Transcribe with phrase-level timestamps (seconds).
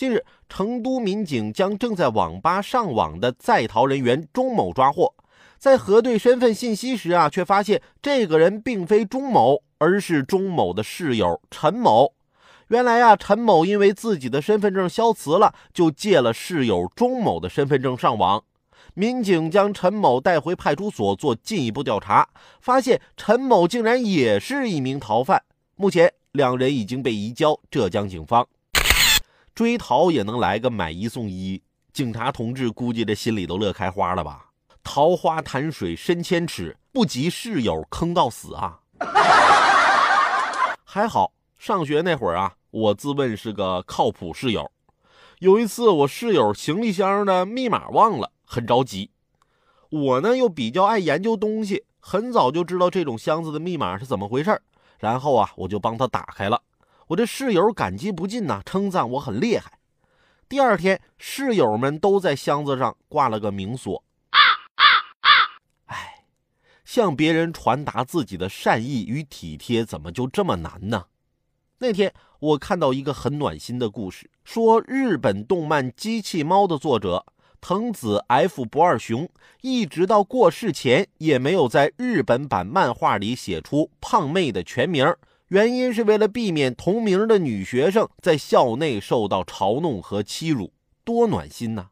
[0.00, 5.14] 近日，成都民警将正在网吧上网的在逃人员钟某抓获。
[5.58, 12.14] 在核对身份信息时啊，却发现这个人并非钟某，而是钟某的室友陈某。
[12.68, 18.42] 原来啊，陈某因为自己的身份证消磁了，就借了室友钟某的身份证上网。
[18.94, 22.26] 民警将陈某带回派出所做进一步调查，
[22.62, 25.42] 发现陈某竟然也是一名逃犯。
[25.76, 28.48] 目前，两人已经被移交浙江警方。
[29.60, 34.46] 追逃也能来个买一送一，警察同志估计这心里都乐开花了吧？
[34.82, 38.80] 桃花潭水深千尺，不及室友坑到死啊！
[40.82, 44.72] 还好上学那会儿啊，我自问是个靠谱室友。
[45.40, 49.10] 有一次我室友行李箱的密码忘了，很着急。
[49.90, 54.58] 我呢又比较爱研究东西，很早就知道这种箱子的密码是怎么回事
[54.98, 56.62] 然后啊，我就帮他打开了。
[57.10, 59.80] 我这室友感激不尽呐，称赞我很厉害。
[60.48, 64.04] 第二天，室友们都在箱子上挂了个明锁。
[65.86, 66.24] 哎，
[66.84, 71.06] 向别人传达自己的善意与体贴，怎么就这么难呢？
[71.78, 77.26] 那天我看到一个很暖心的故事，说日本动漫《机器猫》的作者
[77.60, 79.28] 藤子 F 不二雄，
[79.62, 85.12] 一直到过世前也没有在日本版漫画里写出胖妹的全名。
[85.50, 90.72] 原因是为了避免同名的女学生在校内受到嘲弄和欺辱，
[91.04, 91.90] 多暖心呐！